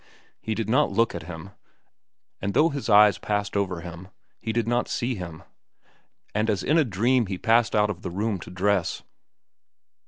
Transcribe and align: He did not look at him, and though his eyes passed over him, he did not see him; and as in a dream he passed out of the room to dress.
He 0.41 0.55
did 0.55 0.67
not 0.67 0.91
look 0.91 1.13
at 1.13 1.21
him, 1.29 1.51
and 2.41 2.55
though 2.55 2.69
his 2.69 2.89
eyes 2.89 3.19
passed 3.19 3.55
over 3.55 3.81
him, 3.81 4.07
he 4.39 4.51
did 4.51 4.67
not 4.67 4.87
see 4.87 5.13
him; 5.13 5.43
and 6.33 6.49
as 6.49 6.63
in 6.63 6.79
a 6.79 6.83
dream 6.83 7.27
he 7.27 7.37
passed 7.37 7.75
out 7.75 7.91
of 7.91 8.01
the 8.01 8.09
room 8.09 8.39
to 8.39 8.49
dress. 8.49 9.03